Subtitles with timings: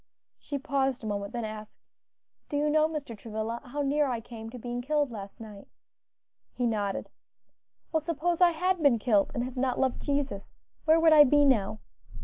[0.39, 1.87] She paused a moment; then asked,
[2.49, 3.15] "Do you know, Mr.
[3.15, 5.67] Travilla, how near I came to being killed last night?"
[6.53, 7.11] He nodded.
[7.91, 10.53] "Well, suppose I had been killed, and had not loved Jesus;
[10.85, 11.81] where would I be now?"